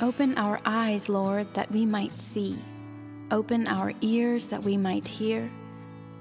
[0.00, 2.56] Open our eyes, Lord, that we might see.
[3.32, 5.50] Open our ears that we might hear.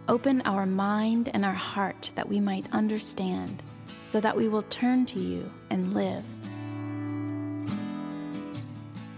[0.07, 3.61] Open our mind and our heart that we might understand,
[4.03, 6.23] so that we will turn to you and live.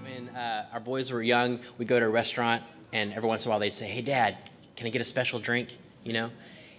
[0.03, 3.49] When uh, our boys were young, we'd go to a restaurant, and every once in
[3.49, 4.35] a while they'd say, Hey, Dad,
[4.75, 5.69] can I get a special drink?
[6.03, 6.31] You know?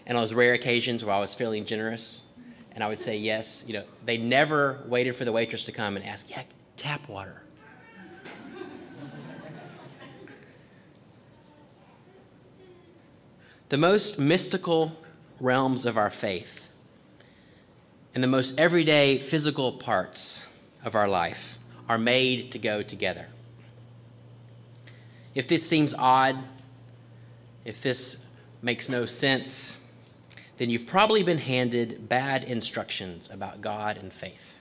[0.04, 2.24] And on those rare occasions where I was feeling generous,
[2.73, 5.96] and I would say yes, you know, they never waited for the waitress to come
[5.96, 6.42] and ask, Yeah,
[6.76, 7.40] tap water.
[13.70, 14.92] The most mystical
[15.38, 16.69] realms of our faith
[18.12, 20.45] and the most everyday physical parts
[20.84, 21.56] of our life
[21.88, 23.29] are made to go together.
[25.37, 26.37] If this seems odd,
[27.65, 28.19] if this
[28.60, 29.77] makes no sense,
[30.59, 34.57] then you've probably been handed bad instructions about God and faith.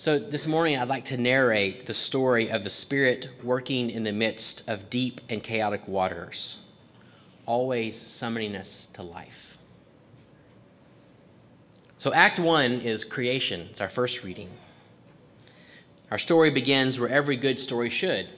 [0.00, 4.12] So, this morning, I'd like to narrate the story of the Spirit working in the
[4.12, 6.58] midst of deep and chaotic waters,
[7.46, 9.58] always summoning us to life.
[11.96, 14.50] So, Act One is creation, it's our first reading.
[16.12, 18.28] Our story begins where every good story should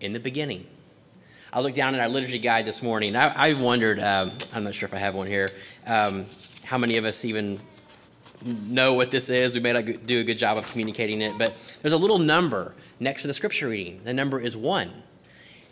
[0.00, 0.66] in the beginning.
[1.52, 3.14] I looked down at our liturgy guide this morning.
[3.14, 5.50] I, I wondered, um, I'm not sure if I have one here,
[5.86, 6.26] um,
[6.64, 7.60] how many of us even
[8.44, 9.54] know what this is.
[9.54, 12.74] We may not do a good job of communicating it, but there's a little number
[13.00, 14.00] next to the scripture reading.
[14.04, 14.90] The number is one.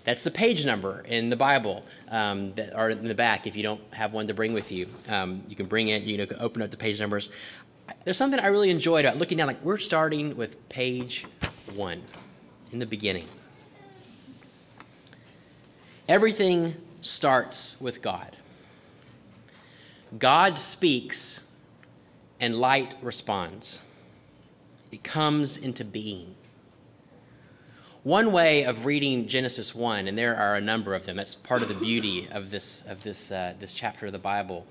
[0.04, 3.46] That's the page number in the Bible, um, that are in the back.
[3.46, 6.04] If you don't have one to bring with you, um, you can bring it.
[6.04, 7.28] You know, open up the page numbers.
[8.04, 9.48] There's something I really enjoyed about looking down.
[9.48, 11.26] Like we're starting with page
[11.74, 12.02] one,
[12.72, 13.26] in the beginning.
[16.08, 18.36] Everything starts with God.
[20.18, 21.40] God speaks
[22.40, 23.80] and light responds.
[24.92, 26.34] It comes into being.
[28.02, 31.62] One way of reading Genesis 1, and there are a number of them, that's part
[31.62, 34.64] of the beauty of this, of this, uh, this chapter of the Bible.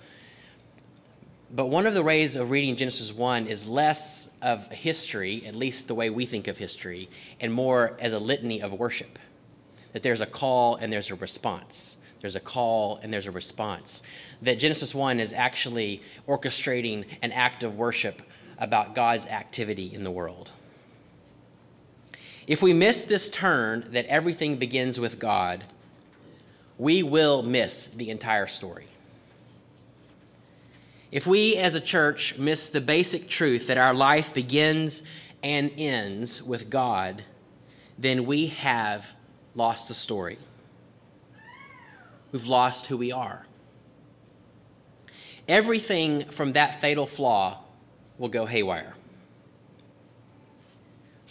[1.51, 5.87] But one of the ways of reading Genesis 1 is less of history, at least
[5.87, 7.09] the way we think of history,
[7.41, 9.19] and more as a litany of worship.
[9.91, 14.01] That there's a call and there's a response there's a call and there's a response.
[14.41, 18.23] That Genesis 1 is actually orchestrating an act of worship
[18.57, 20.49] about God's activity in the world.
[22.47, 25.65] If we miss this turn that everything begins with God,
[26.79, 28.87] we will miss the entire story.
[31.11, 35.03] If we as a church miss the basic truth that our life begins
[35.43, 37.23] and ends with God,
[37.99, 39.11] then we have
[39.53, 40.39] lost the story
[42.35, 43.45] we've lost who we are.
[45.47, 47.59] Everything from that fatal flaw
[48.17, 48.93] will go haywire.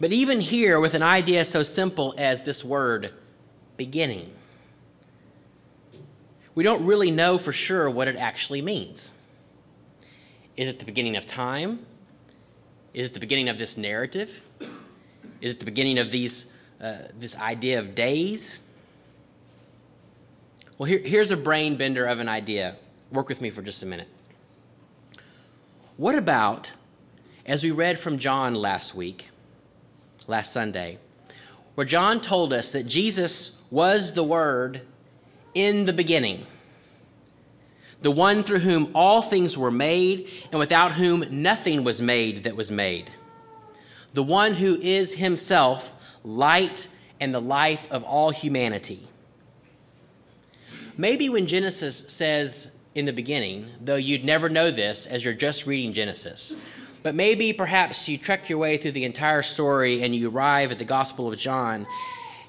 [0.00, 3.12] But even here, with an idea so simple as this word,
[3.76, 4.30] beginning,
[6.54, 9.12] we don't really know for sure what it actually means.
[10.56, 11.84] Is it the beginning of time?
[12.94, 14.40] Is it the beginning of this narrative?
[15.42, 16.46] Is it the beginning of these,
[16.80, 18.60] uh, this idea of days?
[20.76, 22.74] Well, here, here's a brain bender of an idea.
[23.12, 24.08] Work with me for just a minute.
[25.96, 26.72] What about,
[27.46, 29.28] as we read from John last week,
[30.26, 30.98] last Sunday,
[31.76, 34.80] where John told us that Jesus was the Word
[35.54, 36.44] in the beginning,
[38.02, 42.56] the one through whom all things were made, and without whom nothing was made that
[42.56, 43.12] was made,
[44.12, 45.92] the one who is himself
[46.24, 46.88] light
[47.20, 49.06] and the life of all humanity
[50.96, 55.66] maybe when Genesis says in the beginning, though you'd never know this as you're just
[55.66, 56.56] reading Genesis,
[57.02, 60.78] but maybe perhaps you trek your way through the entire story and you arrive at
[60.78, 61.86] the Gospel of John.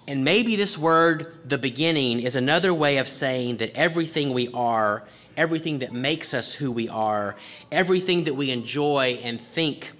[0.07, 5.03] And maybe this word, the beginning, is another way of saying that everything we are,
[5.35, 7.35] everything that makes us who we are,
[7.71, 9.91] everything that we enjoy and think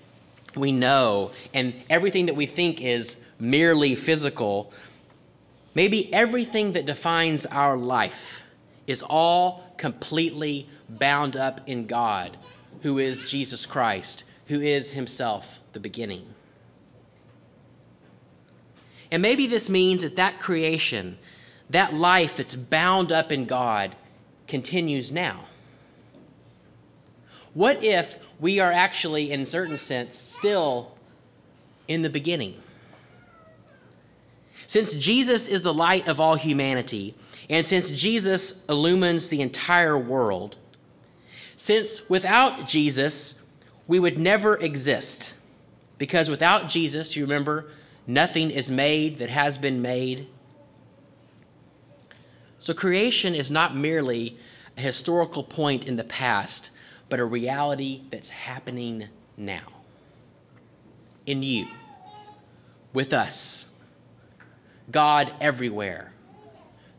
[0.56, 4.72] we know, and everything that we think is merely physical,
[5.76, 8.42] Maybe everything that defines our life
[8.88, 12.38] is all completely bound up in God,
[12.82, 16.26] who is Jesus Christ, who is Himself the beginning.
[19.12, 21.18] And maybe this means that that creation,
[21.70, 23.96] that life that's bound up in God,
[24.48, 25.46] continues now.
[27.54, 30.94] What if we are actually, in a certain sense, still
[31.88, 32.62] in the beginning?
[34.76, 37.16] Since Jesus is the light of all humanity,
[37.50, 40.58] and since Jesus illumines the entire world,
[41.56, 43.36] since without Jesus
[43.88, 45.34] we would never exist,
[45.98, 47.68] Because without Jesus, you remember,
[48.06, 50.28] nothing is made that has been made.
[52.60, 54.38] So creation is not merely
[54.76, 56.70] a historical point in the past,
[57.08, 59.08] but a reality that's happening
[59.38, 59.68] now.
[61.26, 61.66] In you,
[62.92, 63.68] with us,
[64.92, 66.12] God everywhere,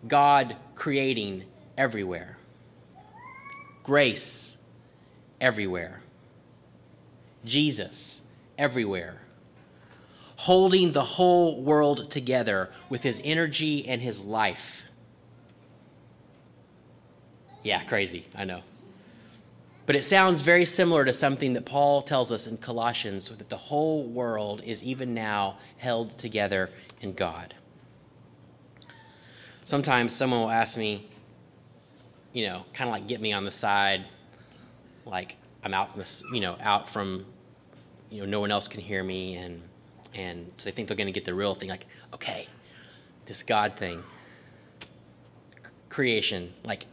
[0.06, 1.44] God creating
[1.78, 2.36] everywhere,
[3.84, 4.56] grace
[5.40, 6.00] everywhere,
[7.44, 8.22] Jesus
[8.58, 9.20] everywhere,
[10.36, 14.82] holding the whole world together with his energy and his life.
[17.62, 18.62] Yeah, crazy, I know.
[19.86, 23.56] But it sounds very similar to something that Paul tells us in Colossians that the
[23.56, 27.54] whole world is even now held together in God.
[29.66, 31.08] Sometimes someone will ask me,
[32.32, 34.04] you know, kind of like get me on the side,
[35.04, 35.34] like
[35.64, 37.26] I'm out from this, you know, out from,
[38.08, 39.60] you know, no one else can hear me, and
[40.14, 41.68] and so they think they're going to get the real thing.
[41.68, 42.46] Like, okay,
[43.24, 44.04] this God thing,
[45.88, 46.86] creation, like,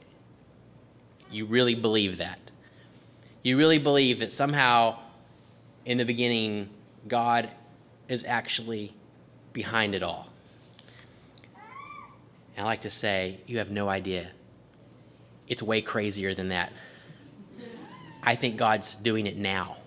[1.29, 2.39] you really believe that?
[3.43, 4.97] You really believe that somehow,
[5.85, 6.71] in the beginning,
[7.07, 7.51] God
[8.09, 8.95] is actually
[9.53, 10.32] behind it all?
[12.55, 14.29] And I like to say, you have no idea.
[15.47, 16.71] It's way crazier than that.
[18.21, 19.77] I think God's doing it now.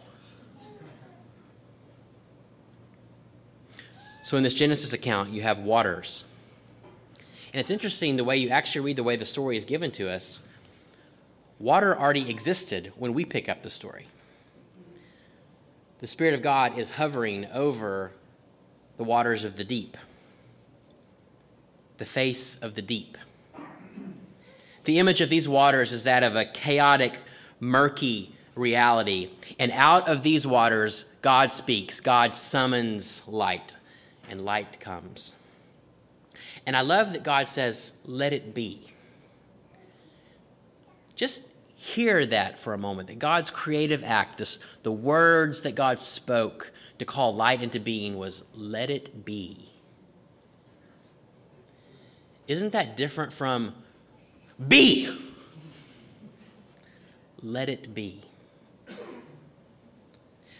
[4.22, 6.24] So, in this Genesis account, you have waters.
[7.52, 10.10] And it's interesting the way you actually read the way the story is given to
[10.10, 10.42] us.
[11.58, 14.06] Water already existed when we pick up the story.
[16.00, 18.12] The Spirit of God is hovering over
[18.98, 19.96] the waters of the deep,
[21.98, 23.16] the face of the deep.
[24.84, 27.18] The image of these waters is that of a chaotic,
[27.58, 29.30] murky reality.
[29.58, 33.76] And out of these waters, God speaks, God summons light,
[34.30, 35.34] and light comes.
[36.66, 38.88] And I love that God says, Let it be.
[41.14, 41.44] Just
[41.74, 46.72] hear that for a moment that God's creative act, this, the words that God spoke
[46.98, 49.72] to call light into being, was, Let it be.
[52.48, 53.74] Isn't that different from
[54.68, 55.16] be?
[57.42, 58.22] Let it be.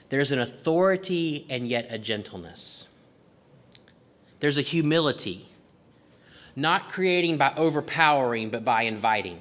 [0.09, 2.87] There's an authority and yet a gentleness.
[4.39, 5.49] There's a humility,
[6.55, 9.41] not creating by overpowering, but by inviting.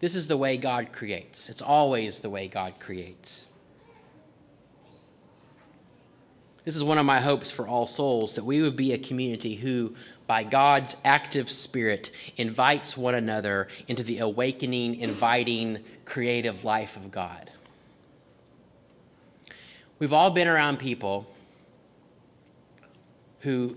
[0.00, 1.48] This is the way God creates.
[1.48, 3.46] It's always the way God creates.
[6.64, 9.54] This is one of my hopes for all souls that we would be a community
[9.54, 9.94] who,
[10.26, 17.50] by God's active spirit, invites one another into the awakening, inviting, creative life of God.
[19.98, 21.26] We've all been around people
[23.40, 23.76] who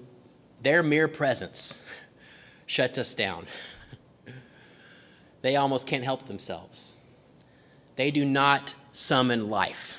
[0.61, 1.79] their mere presence
[2.65, 3.45] shuts us down.
[5.41, 6.95] they almost can't help themselves.
[7.95, 9.97] They do not summon life,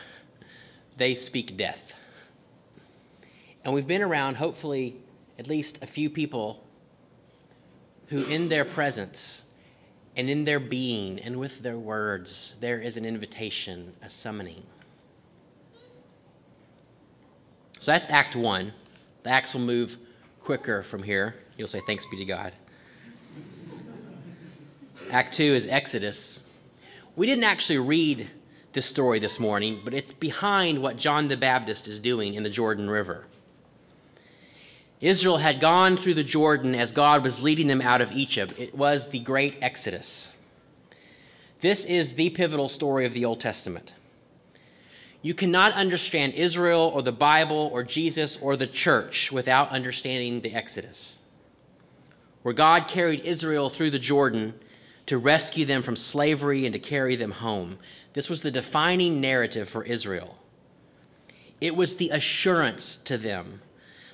[0.96, 1.94] they speak death.
[3.64, 4.96] And we've been around, hopefully,
[5.38, 6.62] at least a few people
[8.08, 9.44] who, in their presence
[10.16, 14.62] and in their being and with their words, there is an invitation, a summoning.
[17.78, 18.72] So that's Act One.
[19.22, 19.96] The acts will move
[20.42, 21.34] quicker from here.
[21.56, 22.52] You'll say, Thanks be to God.
[25.10, 26.44] Act Two is Exodus.
[27.16, 28.30] We didn't actually read
[28.72, 32.50] this story this morning, but it's behind what John the Baptist is doing in the
[32.50, 33.26] Jordan River.
[35.00, 38.54] Israel had gone through the Jordan as God was leading them out of Egypt.
[38.58, 40.32] It was the great Exodus.
[41.60, 43.94] This is the pivotal story of the Old Testament.
[45.22, 50.54] You cannot understand Israel or the Bible or Jesus or the church without understanding the
[50.54, 51.18] Exodus,
[52.42, 54.54] where God carried Israel through the Jordan
[55.06, 57.78] to rescue them from slavery and to carry them home.
[58.12, 60.36] This was the defining narrative for Israel.
[61.60, 63.60] It was the assurance to them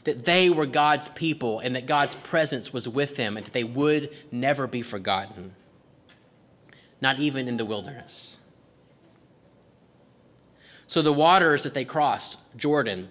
[0.04, 3.64] that they were God's people and that God's presence was with them and that they
[3.64, 5.54] would never be forgotten,
[7.00, 8.38] not even in the wilderness.
[10.87, 13.09] So the waters that they crossed, Jordan,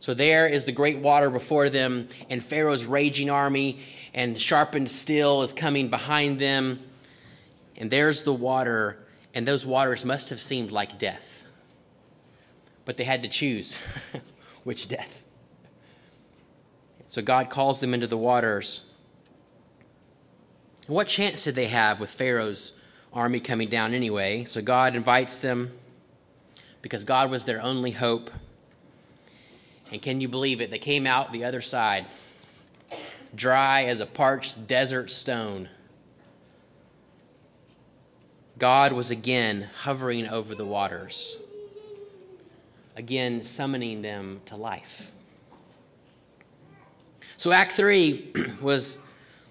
[0.00, 3.80] so there is the great water before them, and Pharaoh's raging army,
[4.14, 6.80] and sharpened steel is coming behind them.
[7.76, 8.98] And there's the water,
[9.34, 11.44] and those waters must have seemed like death.
[12.86, 13.76] But they had to choose
[14.64, 15.22] which death.
[17.10, 18.82] So God calls them into the waters.
[20.86, 22.72] What chance did they have with Pharaoh's
[23.12, 24.44] army coming down anyway?
[24.44, 25.72] So God invites them
[26.82, 28.30] because God was their only hope.
[29.90, 30.70] And can you believe it?
[30.70, 32.06] They came out the other side,
[33.34, 35.68] dry as a parched desert stone.
[38.56, 41.38] God was again hovering over the waters,
[42.94, 45.10] again summoning them to life.
[47.40, 48.98] So, Act 3 was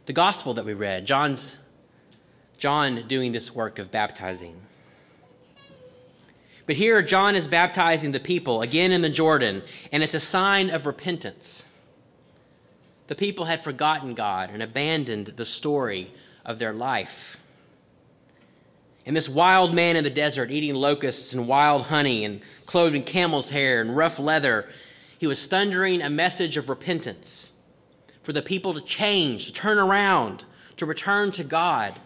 [0.06, 1.08] the gospel that we read.
[1.08, 1.58] John's
[2.60, 4.62] John doing this work of baptizing.
[6.68, 10.70] But here, John is baptizing the people again in the Jordan, and it's a sign
[10.70, 11.66] of repentance.
[13.08, 16.14] The people had forgotten God and abandoned the story
[16.46, 17.38] of their life.
[19.08, 23.02] And this wild man in the desert, eating locusts and wild honey and clothed in
[23.02, 24.70] camel's hair and rough leather,
[25.18, 27.49] he was thundering a message of repentance
[28.30, 30.46] for the people to change, to turn around,
[30.78, 32.00] to return to God.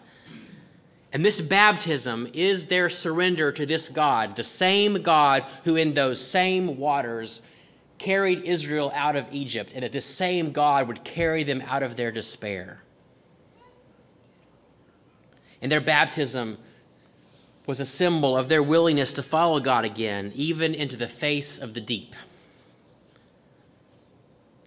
[1.12, 6.26] And this baptism is their surrender to this God, the same God who, in those
[6.26, 7.42] same waters,
[7.98, 11.98] carried Israel out of Egypt, and that this same God would carry them out of
[11.98, 12.82] their despair.
[15.62, 16.58] And their baptism
[17.66, 21.74] was a symbol of their willingness to follow God again, even into the face of
[21.74, 22.16] the deep.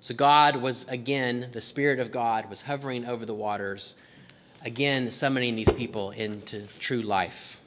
[0.07, 3.97] So God was again, the Spirit of God was hovering over the waters,
[4.65, 7.59] again summoning these people into true life.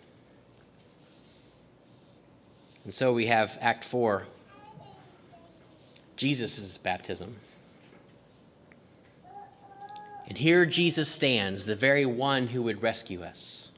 [2.85, 4.25] And so we have Act 4
[6.15, 7.35] Jesus' baptism.
[10.29, 13.69] And here Jesus stands, the very one who would rescue us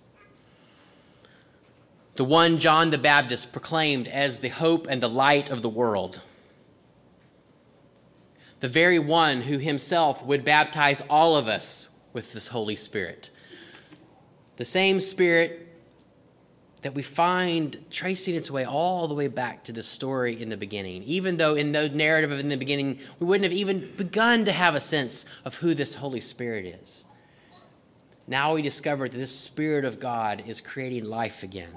[2.13, 6.21] the one John the Baptist proclaimed as the hope and the light of the world,
[8.61, 13.29] the very one who himself would baptize all of us with this Holy Spirit.
[14.57, 15.67] The same Spirit
[16.83, 20.57] that we find tracing its way all the way back to the story in the
[20.57, 24.45] beginning, even though in the narrative of in the beginning, we wouldn't have even begun
[24.45, 27.03] to have a sense of who this Holy Spirit is.
[28.27, 31.73] Now we discover that this Spirit of God is creating life again.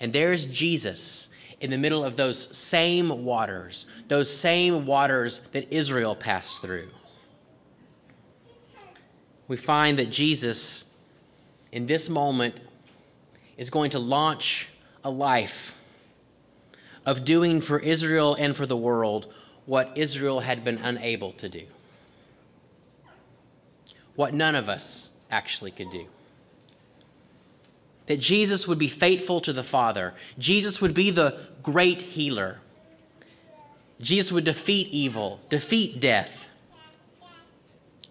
[0.00, 1.28] And there's Jesus
[1.60, 6.88] in the middle of those same waters, those same waters that Israel passed through.
[9.46, 10.84] We find that Jesus,
[11.70, 12.54] in this moment,
[13.58, 14.68] is going to launch
[15.04, 15.74] a life
[17.04, 19.32] of doing for Israel and for the world
[19.66, 21.64] what Israel had been unable to do,
[24.14, 26.06] what none of us actually could do
[28.10, 30.14] that Jesus would be faithful to the Father.
[30.36, 32.58] Jesus would be the great healer.
[34.00, 36.48] Jesus would defeat evil, defeat death.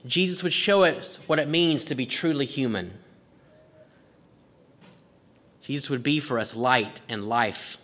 [0.05, 2.93] Jesus would show us what it means to be truly human.
[5.61, 7.77] Jesus would be for us light and life.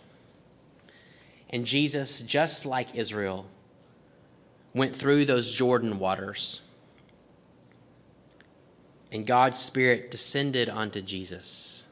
[1.50, 3.44] And Jesus, just like Israel,
[4.72, 6.62] went through those Jordan waters.
[9.12, 11.85] And God's Spirit descended onto Jesus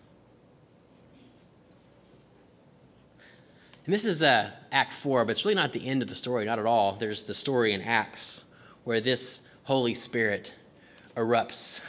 [3.85, 6.47] And this is uh, Act 4, but it's really not the end of the story,
[6.47, 6.97] not at all.
[6.97, 8.45] There's the story in Acts
[8.85, 10.55] where this Holy Spirit
[11.17, 11.81] erupts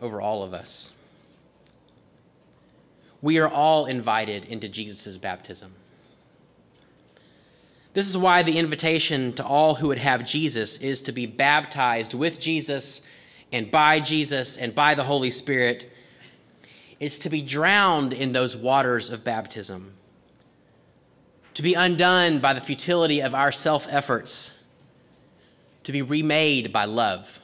[0.00, 0.92] over all of us.
[3.20, 5.72] We are all invited into Jesus' baptism.
[7.92, 12.14] This is why the invitation to all who would have Jesus is to be baptized
[12.14, 13.02] with Jesus
[13.52, 15.90] and by Jesus and by the Holy Spirit.
[17.00, 19.94] It's to be drowned in those waters of baptism
[21.56, 24.50] to be undone by the futility of our self efforts,
[25.84, 27.40] to be remade by love.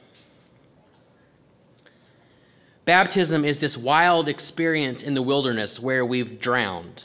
[2.85, 7.01] Baptism is this wild experience in the wilderness where we've drowned,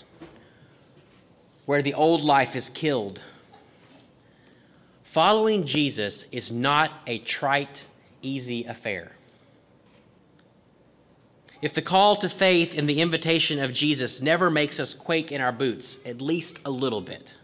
[1.65, 3.23] where the old life is killed.
[5.03, 7.87] Following Jesus is not a trite,
[8.21, 9.13] easy affair.
[11.61, 15.41] If the call to faith and the invitation of Jesus never makes us quake in
[15.41, 17.35] our boots, at least a little bit,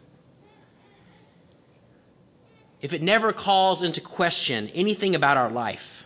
[2.80, 6.04] if it never calls into question anything about our life,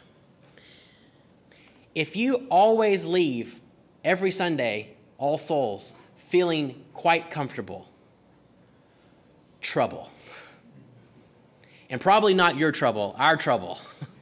[1.95, 3.61] if you always leave
[4.05, 7.89] every Sunday, All Souls, feeling quite comfortable,
[9.61, 10.11] trouble.
[11.91, 13.79] And probably not your trouble, our trouble.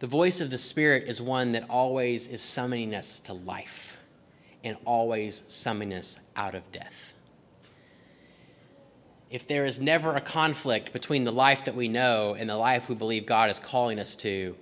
[0.00, 3.98] The voice of the Spirit is one that always is summoning us to life
[4.64, 7.12] and always summoning us out of death.
[9.30, 12.88] If there is never a conflict between the life that we know and the life
[12.88, 14.56] we believe God is calling us to,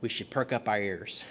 [0.00, 1.24] we should perk up our ears.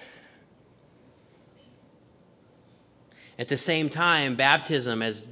[3.38, 5.26] At the same time, baptism, as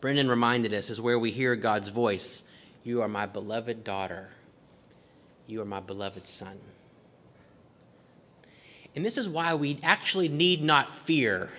[0.00, 2.44] Brendan reminded us, is where we hear God's voice
[2.84, 4.28] You are my beloved daughter.
[5.48, 6.58] You are my beloved son.
[8.94, 11.50] And this is why we actually need not fear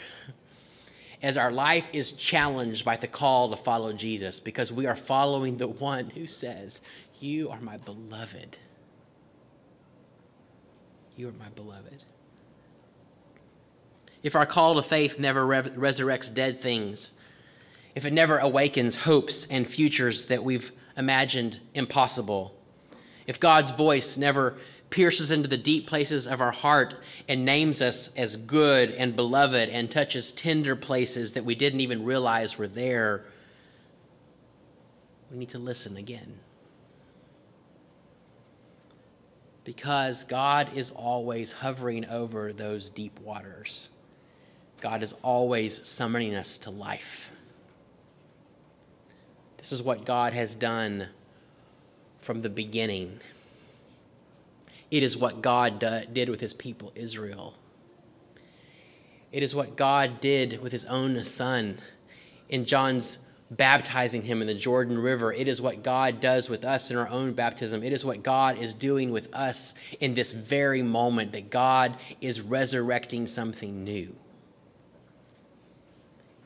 [1.21, 5.57] as our life is challenged by the call to follow Jesus, because we are following
[5.57, 6.81] the one who says,
[7.19, 8.57] You are my beloved.
[11.15, 12.03] You are my beloved.
[14.21, 17.11] If our call to faith never re- resurrects dead things,
[17.95, 22.55] if it never awakens hopes and futures that we've imagined impossible,
[23.27, 24.57] if God's voice never
[24.89, 26.95] pierces into the deep places of our heart
[27.27, 32.05] and names us as good and beloved and touches tender places that we didn't even
[32.05, 33.25] realize were there,
[35.31, 36.39] we need to listen again.
[39.63, 43.89] Because God is always hovering over those deep waters.
[44.79, 47.31] God is always summoning us to life.
[49.57, 51.07] This is what God has done
[52.19, 53.19] from the beginning.
[54.91, 55.79] It is what God
[56.13, 57.55] did with his people, Israel.
[59.31, 61.79] It is what God did with his own son
[62.47, 63.17] in John's
[63.51, 65.31] baptizing him in the Jordan River.
[65.33, 67.83] It is what God does with us in our own baptism.
[67.83, 72.41] It is what God is doing with us in this very moment that God is
[72.41, 74.15] resurrecting something new.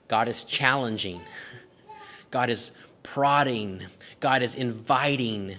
[0.07, 1.21] God is challenging.
[2.31, 2.71] God is
[3.03, 3.83] prodding.
[4.19, 5.55] God is inviting.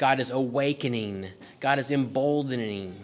[0.00, 1.26] God is awakening.
[1.60, 2.98] God is emboldening.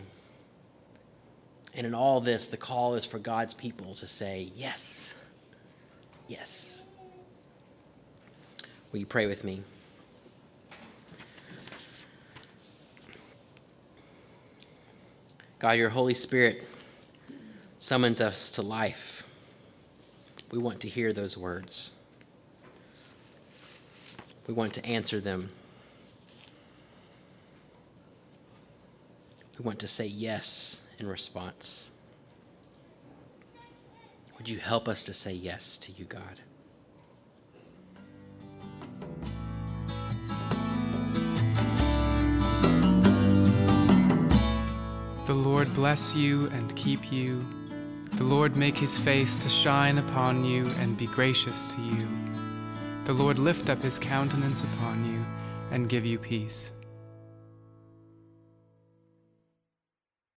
[1.74, 5.14] And in all this, the call is for God's people to say, Yes.
[6.26, 6.84] Yes.
[8.90, 9.62] Will you pray with me?
[15.58, 16.66] God, your Holy Spirit
[17.78, 19.23] summons us to life.
[20.50, 21.90] We want to hear those words.
[24.47, 25.50] We want to answer them.
[29.58, 31.88] We want to say yes in response.
[34.36, 36.40] Would you help us to say yes to you, God?
[45.26, 47.45] The Lord bless you and keep you.
[48.12, 52.08] The Lord make his face to shine upon you and be gracious to you.
[53.04, 55.25] The Lord lift up his countenance upon you
[55.71, 56.71] and give you peace.